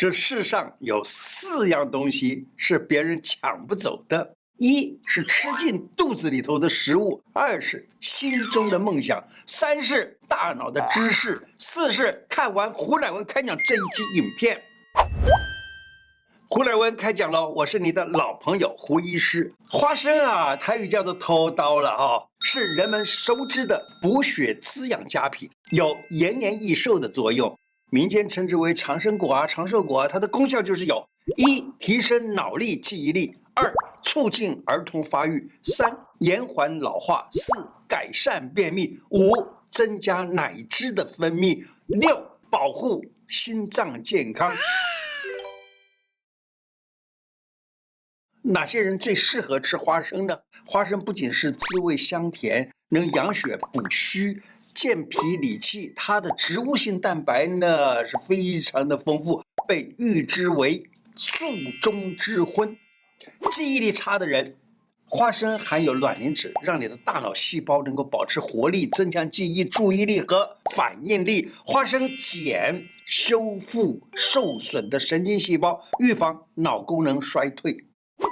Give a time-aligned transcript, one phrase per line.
[0.00, 14.62] 这世上有四样东西是别人抢不走的：一是吃进肚子里头的食物，二是心中的梦想，三是大脑的知识，四是看完胡乃文开讲这一集影片。
[16.48, 19.52] 胡乃文开讲了，我是你的老朋友胡医师。
[19.68, 27.54] 花生啊，台语叫做土豆了哈、哦，是人们熟知的补血滋养佳品，有延年益寿的作用。
[27.90, 31.04] 民间称之为长生果啊、长寿果啊，它的功效就是有：
[31.36, 33.72] 一、提升脑力、记忆力；二、
[34.04, 35.90] 促进儿童发育；三、
[36.20, 39.32] 延缓老化；四、改善便秘；五、
[39.68, 44.54] 增加奶汁的分泌；六、保护心脏健康。
[48.42, 50.38] 哪些人最适合吃花生呢？
[50.64, 54.40] 花生不仅是滋味香甜，能养血补虚、
[54.74, 60.82] 健脾理气，它的植物性蛋白呢是非常的丰富，被誉之为
[61.14, 61.44] 素
[61.82, 62.76] 中之荤。
[63.50, 64.56] 记忆力差的人，
[65.04, 71.50] 花生含有卵磷脂，让你的大脑细胞能够保持活力，增强记忆、注意力和反应力。
[71.64, 77.76] 花生碱修复受损的神经细胞，预防脑功能衰退。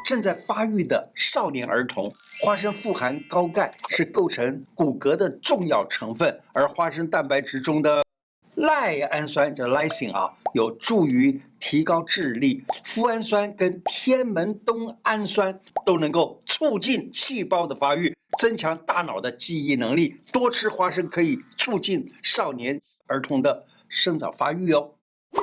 [0.08, 6.40] 正在发育的少年儿童，花生富含高钙，是构成骨骼的重要成分。
[6.54, 8.02] 而花生蛋白质中的
[8.54, 12.64] 赖氨酸叫 lysine 啊，有助于提高智力。
[12.86, 20.22] 麸氨酸跟天门冬氨酸都能够促进细胞的发育，增强大脑的记忆能力。
[20.32, 24.94] 多吃花生可以促进少年儿童的生长发育哦。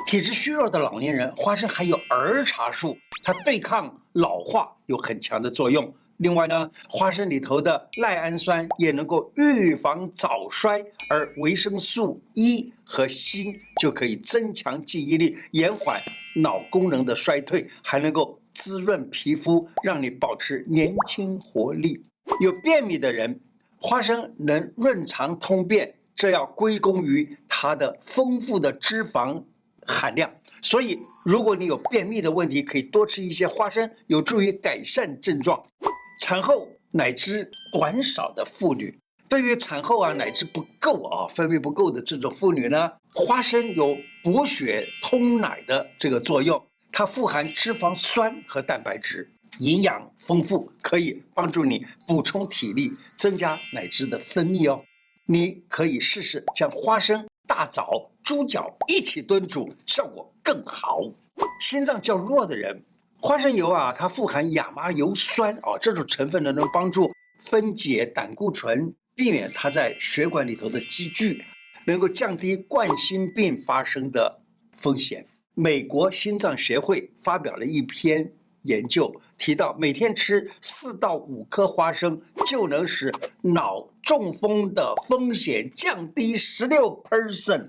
[0.06, 5.92] 体质虚弱的老年人，花生含有儿茶素，它对抗老化有很强的作用。
[6.18, 10.78] 另外呢，花生里头的赖氨酸也能够预防早衰，
[11.10, 16.00] 而维生素 E 和锌就可以增强记忆力，延缓
[16.36, 22.00] 脑功能的衰退，还能够滋润皮肤，让你保持年轻活力。
[22.40, 23.40] 有便秘的人，
[23.76, 29.42] 花生能润肠通便，这要归功于它的丰富的脂肪。
[29.86, 30.30] 含量，
[30.60, 35.62] 所以如果你有便秘的问题，可以多吃一些花生，有助于改善症状。
[36.20, 38.98] 产后奶汁短少的妇女，
[39.28, 46.60] 对于产后啊奶汁不够啊分泌不够的这种妇女呢，花生有补血通奶的这个作用，
[46.90, 54.82] 它富含脂肪酸和蛋白质，营养丰富，可以帮助你补充体力，增加奶汁的分泌哦。
[55.26, 57.26] 你可以试试将花生。
[57.48, 61.00] 大枣、猪脚一起炖煮，效果更好。
[61.60, 62.82] 心脏较弱的人，
[63.20, 71.44] 花生油啊，它富含亚麻油酸啊，这种成分呢，能帮助分解胆固醇，避免它在血管里头的积聚，
[71.86, 74.40] 能够降低冠心病发生的
[74.72, 75.24] 风险。
[75.54, 78.32] 美国心脏学会发表了一篇
[78.62, 87.68] 研究，提到每天吃四到五颗花生，就能使脑中风的风险降低十六 percent。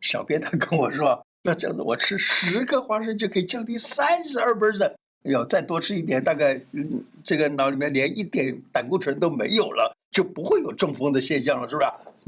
[0.00, 4.94] 小编他跟我说，那这样子我吃十个花生就可以降低三十二 percent。
[5.24, 9.94] 要再多吃一点，大概嗯，这个脑里面连一点胆固醇都没有了。
[10.10, 11.82] 就不会有中风的现象了，是不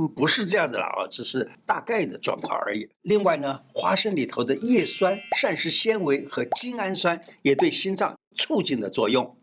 [0.04, 0.08] 是？
[0.14, 2.88] 不是这样的啦啊，只是大概的状况而已。
[3.02, 9.36] 另外呢，花生里头的叶酸、膳食纤维和精氨酸也对心脏促进的作用。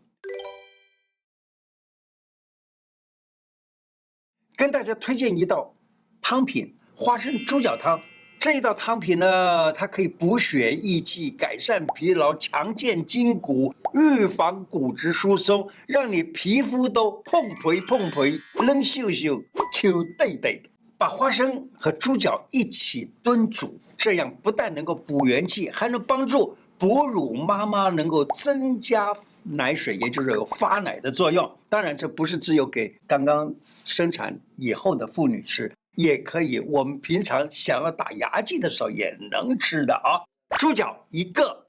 [4.56, 5.74] 跟大家推荐一道
[6.22, 8.00] 汤品：花生猪脚汤。
[8.40, 19.38] 这一道汤品呢，它可以补血益气、改善疲劳、强健筋骨、预防骨质疏松，让你皮肤都碰皮碰皮、嫩秀秀、
[19.74, 20.62] Q 对对。
[20.96, 29.10] 把花生和猪脚一起炖煮，这样不但能够补元气，还能帮助哺乳妈妈能够增加
[29.44, 31.50] 奶水，也就是有发奶的作用。
[31.68, 35.70] 当然，这不是只有给刚刚生产以后的妇女吃。
[36.00, 40.24] 也可以，我们平常想要打牙祭的时候也能吃的啊。
[40.58, 41.66] 猪脚一个，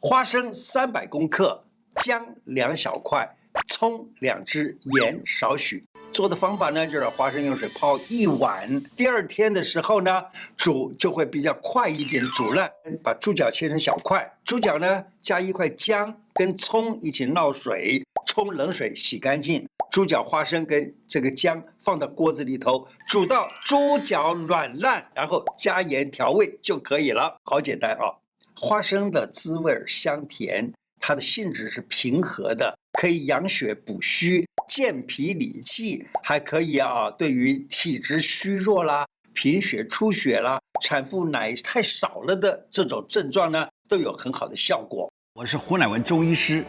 [0.00, 1.64] 花生三百公克，
[2.02, 3.28] 姜两小块，
[3.68, 5.84] 葱两只，盐少许。
[6.12, 10.24] 做的方法呢，就是花生用水泡一晚，第二天的时候呢，
[10.56, 12.68] 煮就会比较快一点煮烂。
[13.04, 19.64] 把猪脚切成小块，猪脚呢加一块姜跟葱一起闹水，冲冷水洗干净。
[19.90, 27.36] 猪脚、花生跟这个姜放到锅子里头，煮到猪脚软烂，然后加盐调味就可以了。
[27.44, 28.06] 好简单啊！
[28.54, 45.10] 花生的滋味香甜，它的性质是平和的，可以养血补虚、健脾理气，还可以啊，对于体质虚弱啦、贫血出血啦、产妇奶太少了的这种症状呢，都有很好的效果。
[45.34, 46.64] 我是胡乃文中医师，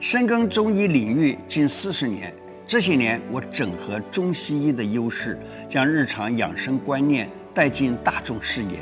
[0.00, 2.34] 深耕中医领域近四十年。
[2.66, 5.38] 这些年，我整合中西医的优势，
[5.68, 8.78] 将日常养生观念带进大众视野。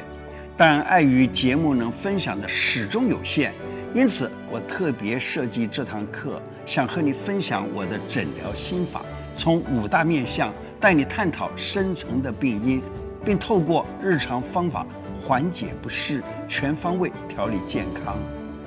[0.56, 3.52] 但碍于节目能分享的始终有限，
[3.92, 9.02] 因此我特别设计这堂课，想和你分享我的诊疗心法，
[9.34, 12.80] 从五大面向带你探讨深层的病因，
[13.24, 14.86] 并透过日常方法
[15.24, 18.16] 缓解不适，全方位调理健康。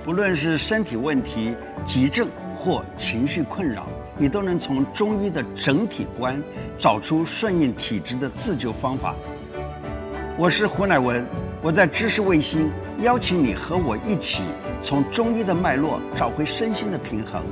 [0.04, 2.28] 不论是身体问题、急症
[2.58, 6.42] 或情绪困扰，你都能从中医的整体观
[6.80, 9.14] 找出顺应体质的自救方法。
[10.38, 11.26] 我是胡乃文，
[11.62, 12.72] 我在知识卫星
[13.02, 14.42] 邀请你和我一起
[14.82, 17.44] 从中医的脉络找回身心的平衡。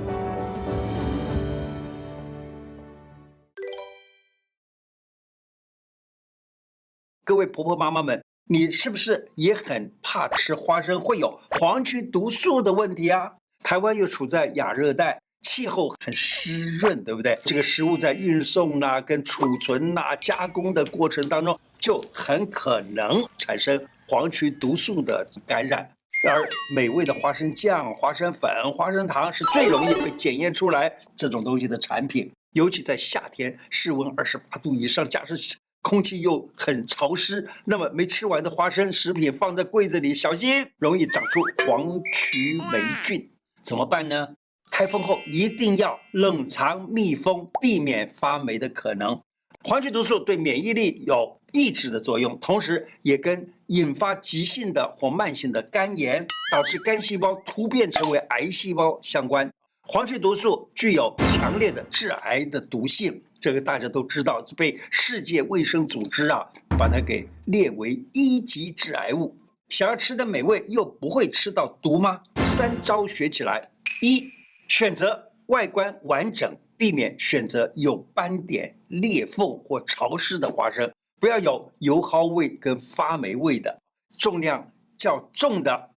[7.26, 13.34] 各位婆婆妈妈们，你是不是也很怕吃花生会有黄曲毒素的问题啊？
[13.62, 15.23] 台湾又处在亚热带。
[15.44, 17.38] 气候很湿润，对不对？
[17.46, 25.88] 这个食物在运送呐、跟储存呐、加工的过程当中，就很可能产生黄曲毒素的感染。
[26.26, 26.42] 而
[26.74, 32.32] 美味的花生酱、花生粉、花生糖是最容易被检验出来这种东西的产品。
[32.54, 35.36] 尤其在夏天，室温二十八度以上，假设
[35.82, 43.30] 空气又很潮湿，那么没吃完的花生食品放在柜子里，小心容易长出黄曲霉菌，
[43.62, 44.30] 怎么办呢？
[44.76, 49.22] 开封后一定要冷藏密封，避免发霉的可能。
[49.64, 59.48] 黄曲毒素对免疫力有抑制的作用，同时也跟引发急性的或慢性的肝炎，导致肝细胞突变成为癌细胞相关。
[59.84, 66.44] 黄曲毒素具有强烈的致癌的毒性，这个大家都知道，被世界卫生组织啊
[66.80, 69.38] 把它给列为一级致癌物。
[69.70, 72.24] 想要吃的美味又不会吃到毒吗？
[72.44, 73.70] 三招学起来，
[74.02, 74.32] 一。
[74.68, 83.78] 选择外观完整，避免选择有斑点、裂缝或潮湿的花生，不要有油耗味跟发霉味的。
[84.20, 85.90] 重量较重的、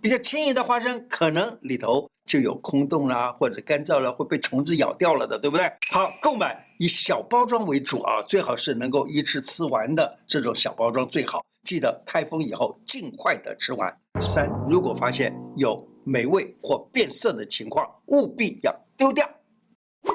[0.00, 5.70] 比较轻盈的花生，可能里头就有空洞啦，或者干燥了会被虫子咬掉了的，对不对？
[5.90, 11.44] 好，购买以小包装为主啊，最好是能够一次吃完的这种小包装最好。
[11.64, 13.92] 记得开封以后尽快的吃完。
[14.20, 19.28] 三，如果发现有霉味或变色的情况，务必要丢掉。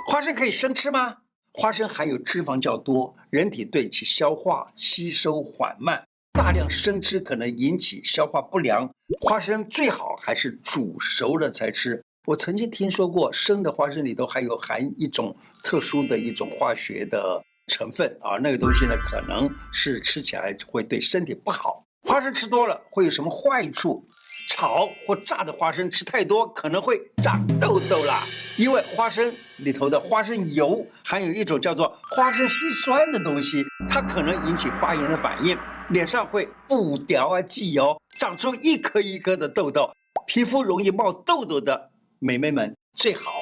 [0.07, 1.17] 花生可以生吃吗？
[1.53, 6.03] 花生含有脂肪较多，人体对其消化吸收缓慢，
[6.33, 8.89] 大量生吃可能引起消化不良。
[9.19, 12.01] 花生最好还是煮熟了才吃。
[12.27, 21.83] 我曾经听说过，生的花生里头还有含一种特殊的一种化学的成分啊，那个东西呢，可能是吃起来会对身体不好。
[22.09, 24.03] 花生吃多了会有什么坏处？
[24.49, 28.23] 炒或炸的花生吃太多可能会长痘痘啦，
[28.57, 35.55] 因为花生里头的花生油含有一种叫做花生烯酸的东西，它可能引起发炎的反应，
[35.91, 39.87] 脸上会不掉啊、记油，长出一颗一颗的痘痘，
[40.25, 43.33] 皮肤容易冒痘痘的美眉们最好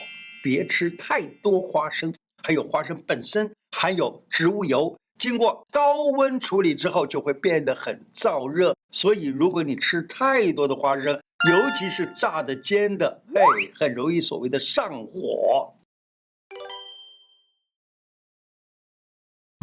[0.44, 4.94] 别吃太多花生，还有花生本身含有植物油。
[5.18, 8.76] 经过高温处理之后，就会变得很燥热。
[8.92, 11.14] 所以，如果你吃太多的花生，
[11.50, 13.42] 尤其是炸的、煎的，哎，
[13.76, 15.74] 很容易所谓的上火。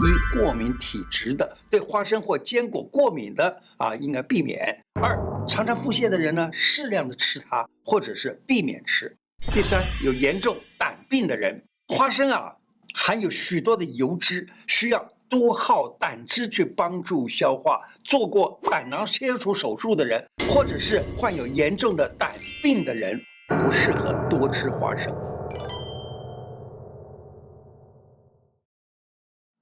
[0.02, 4.78] 一、过敏体质的，对花生或坚果过敏的啊，应该避免。
[5.00, 5.16] 二、
[5.48, 9.16] 常常腹泻的人呢，适量的吃它，或者是避免吃。
[9.52, 12.56] 第三，有严重胆病的人，花生啊，
[12.94, 15.08] 含有许多的油脂，需要。
[15.28, 23.20] 多耗胆汁去帮助消化，做过胆囊切除手术的人，或者是患有严重的胆病的人，
[23.64, 25.14] 不适合多吃花生。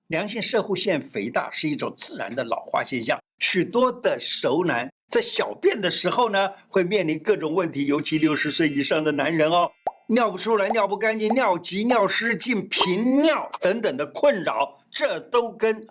[0.08, 9.70] 良性摄护腺肥大是一种自然的老化现象，许多的熟男在小便的时候呢，会面临各种问题，尤其六十岁以上的男人哦。
[10.12, 15.86] 尿不出来，尿不干净，尿急、尿失禁、频尿等等的困扰，这都跟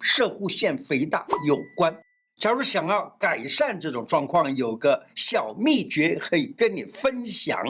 [0.00, 1.94] 射护腺肥大有关。
[2.38, 7.62] 假如想要改善这种状况，有个小秘诀可以跟你分享，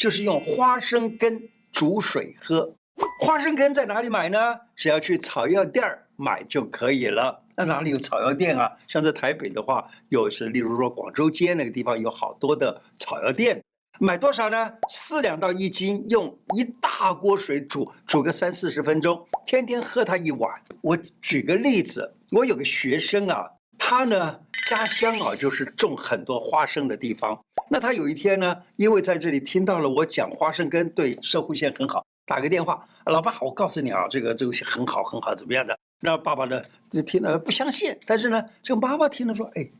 [0.00, 1.38] 就是用花生根
[1.70, 2.74] 煮水喝。
[3.20, 4.38] 花生根在哪里买呢？
[4.74, 7.44] 只要去草药店儿买就可以了。
[7.54, 8.72] 那哪里有草药店啊？
[8.88, 13.62] 像在台北的话，有是例如说广州街那个地方有好多的草药店。
[14.04, 14.72] 买多少呢？
[14.88, 20.50] 四两到一斤，用一大锅水煮，煮个三四十分钟，天天喝它一碗。
[20.80, 27.40] 我举个例子，我有个学生啊，他呢家乡啊就是种很多花生的地方。
[27.70, 35.78] 那他有一天呢，因为在这里听到了我讲花生根对摄护腺很好，打个电话，老爸，我告诉你啊，这个东西很好很好，怎么样的？
[36.00, 39.70] 那爸爸呢就听了不相信，但是呢，这个妈妈听了说，哎，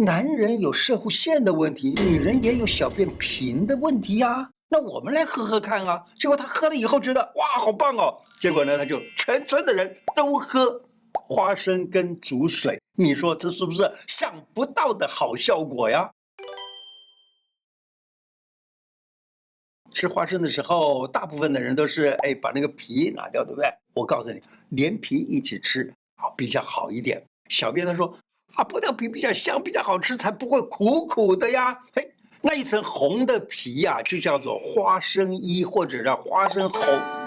[0.00, 6.02] 男人有摄护线的问题，女人也有小便频的问题呀、那我们来喝喝看啊！
[6.18, 8.16] 结果他喝了以后觉得哇，好棒哦！
[8.40, 12.80] 结果呢，他就全村的人都喝花生跟煮水。
[12.96, 16.10] 你说这是不是想不到的好效果呀？
[19.92, 23.68] 吃花生的时候，大部分的人都是哎把那个皮拿掉，对不对？
[23.92, 24.40] 我告诉你，
[24.70, 27.22] 连皮一起吃啊比较好一点。
[27.50, 28.16] 小编他说
[28.60, 31.78] 啊，剥掉皮比较香，比较好吃，才不会苦苦的呀。
[31.94, 32.12] 嘿。
[32.42, 36.82] 那一层红的皮呀、就叫做花生衣，或者叫花生红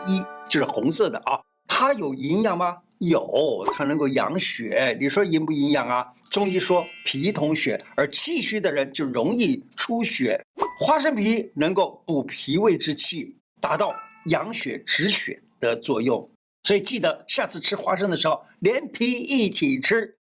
[0.07, 1.39] 衣，就是红色的啊。
[1.67, 2.77] 它有营养吗？
[2.99, 4.95] 有，它能够养血。
[4.99, 6.05] 你说营不营养啊？
[6.29, 10.39] 中医说脾统血，而气虚的人就容易出血。
[10.79, 13.91] 花生皮能够补脾胃之气，达到
[14.27, 16.29] 养血止血的作用。
[16.63, 20.15] 所以记得下次吃花生的时候，连皮一起吃。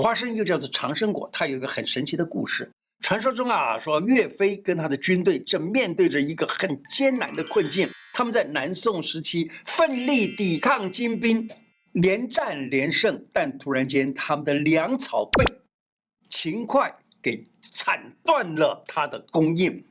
[0.00, 2.70] 花生又叫做长生果，它有一个很神奇的故事。
[3.00, 11.50] 传说中啊，说岳飞跟他的军队正面对着一个很艰难的困境，他们在南宋时期奋力抵抗金兵，
[11.94, 15.44] 连战连胜，但突然间他们的粮草被
[16.28, 19.84] 秦桧给铲断了他的供应，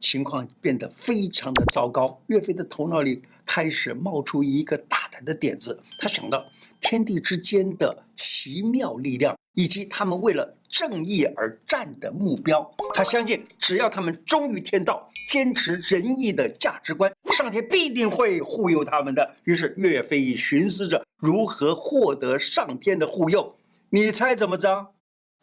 [0.00, 2.20] 情况变得非常的糟糕。
[2.26, 6.44] 岳飞的头脑里开始冒出一个大胆的点子，他想到。
[6.78, 19.34] 天地之间的奇妙力量，以及他们为了正义而战的目标，他相信只要他们忠于天道，坚持仁义的价值观，上天必定会护佑他们的。
[19.44, 23.56] 于是岳飞寻思着如何获得上天的护佑，
[23.88, 24.92] 你猜怎么着？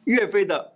[0.05, 0.75] 岳飞的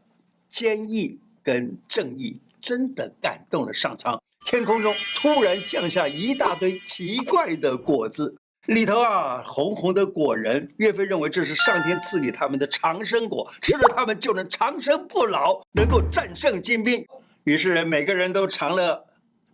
[0.50, 8.36] 坚毅跟正义真的感动了上苍，天空中突然降下一大堆奇怪的果子。
[8.66, 17.06] 里头啊，红红的果仁，岳飞认为这是上天赐给他们的长生果，吃了他们就能长生不老，能够战胜金兵。
[17.46, 19.06] 于是每个人都尝了，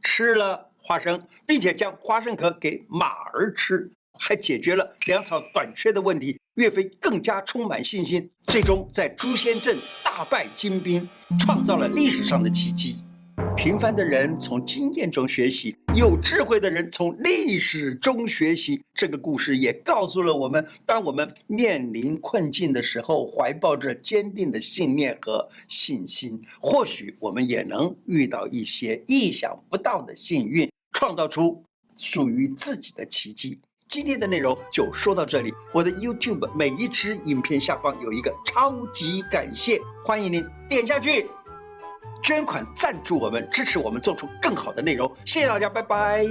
[0.01, 6.37] 吃了花生，并且将花生壳给马儿吃，还解决了粮草短缺的问题。
[6.55, 12.97] 岳飞更加充满信心，最终在朱仙镇大败金兵，创造了历史上的奇迹。
[13.57, 18.79] 平凡的人从经验中学习，有智慧的人从历史中学习。
[18.93, 31.63] 这个故事也告诉了我们：当我们面临困境的时候，怀抱着坚定的信念和信心，或许我们也能遇到一些意想不到的幸运，创造出
[31.97, 33.59] 属于自己的奇迹。
[33.93, 35.53] 今天的内容就说到这里。
[35.71, 41.29] 我的 YouTube 每一支影片下方有一个超级感谢，欢迎您点下去。
[42.23, 45.07] 捐款赞助我们，支持我们做出更好的内容。
[45.25, 46.25] 谢谢大家，拜拜。